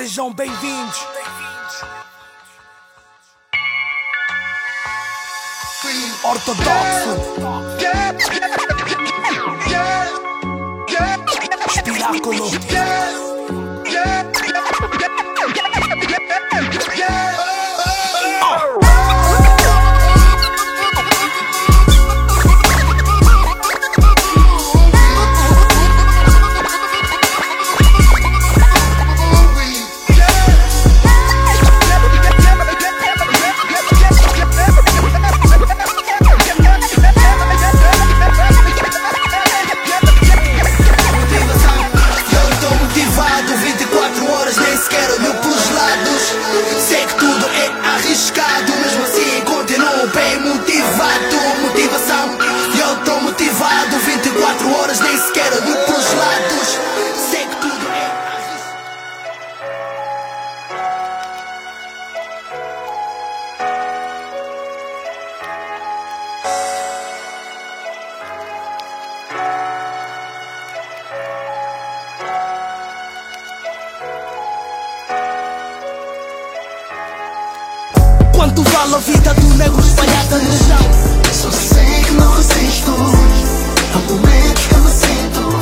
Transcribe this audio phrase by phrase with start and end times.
[0.00, 1.06] Sejam bem-vindos.
[6.24, 7.10] Ortodoxo.
[11.76, 12.50] Espiráculo.
[50.90, 51.39] Bem motivado
[78.50, 81.32] Quanto vale a vida do negro espalhada no chão?
[81.32, 82.90] Só sei que não resisto
[83.94, 85.59] Há momentos que me sinto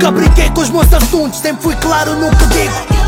[0.00, 2.99] Nunca brinquei com os meus assuntos, sempre fui claro no que digo.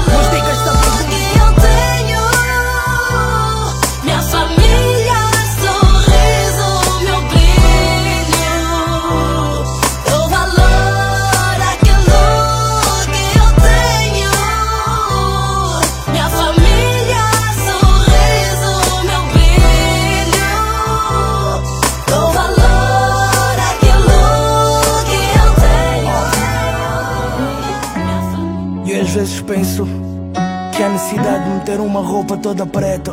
[29.13, 29.87] Às vezes penso
[30.75, 33.13] que há necessidade de meter uma roupa toda preta.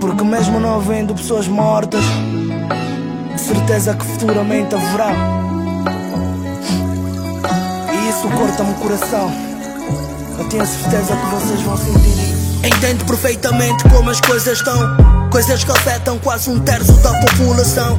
[0.00, 2.02] Porque mesmo não havendo pessoas mortas,
[3.32, 5.12] de certeza que futuramente haverá.
[7.92, 9.32] E isso corta-me o coração.
[10.40, 12.66] Eu tenho a certeza que vocês vão sentir isso.
[12.66, 14.76] Entendo perfeitamente como as coisas estão.
[15.30, 17.96] Coisas que afetam quase um terço da população.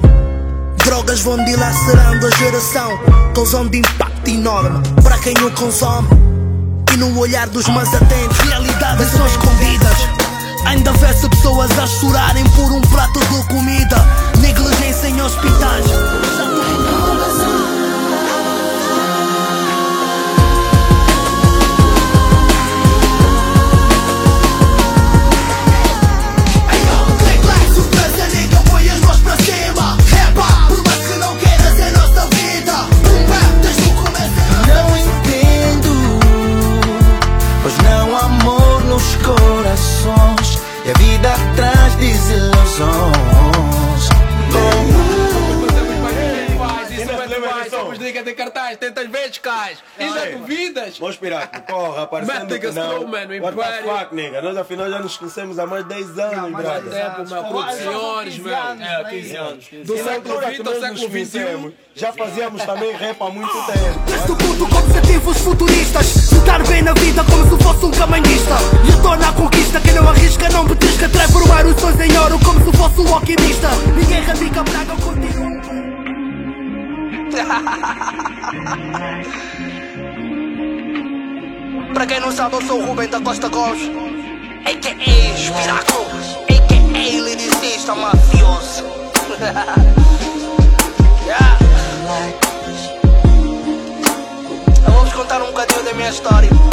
[0.83, 2.89] Drogas vão dilacerando a geração,
[3.33, 6.07] causando impacto enorme para quem o consome.
[6.93, 9.97] E no olhar dos mais atentos, realidades são escondidas.
[10.65, 14.22] Ainda vê-se pessoas a chorarem por um prato de comida.
[41.83, 43.33] Traz desilusões.
[47.93, 49.77] É liga de cartaz, tentas vezes cais.
[49.97, 50.97] Ainda duvidas?
[50.99, 53.07] Vamos pirar, porra, parecendo Mete que não.
[53.07, 54.41] mano, What the fuck, nigga?
[54.41, 56.91] Nós afinal já nos conhecemos há mais de 10 anos, Mais brother.
[56.91, 58.55] tempo, meu, senhores, meu.
[58.55, 59.65] É, 15 anos.
[59.85, 61.73] Do século XX ao século XXI.
[61.95, 63.99] Já fazíamos também rap há muito tempo.
[64.07, 68.55] Desde o culto com objetivos futuristas Estar bem na vida como se fosse um caminhista
[68.83, 69.31] E eu torno a
[81.93, 83.89] Para quem não sabe, eu sou o Rubem da Costa Gomes,
[84.65, 85.35] a.k.a.
[85.35, 86.05] Espiraco,
[86.49, 87.21] a.k.a.
[87.21, 88.83] lyricista mafioso.
[91.25, 91.57] yeah.
[94.77, 96.49] Então eu vou-vos contar um bocadinho da minha história.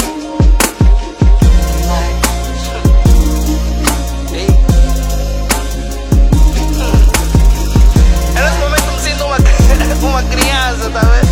[10.03, 11.30] uma criança, tá vendo?